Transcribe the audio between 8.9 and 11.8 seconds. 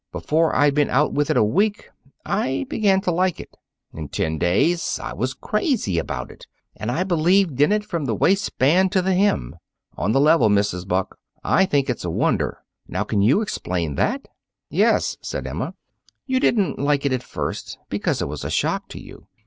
to the hem. On the level, Mrs. Buck, I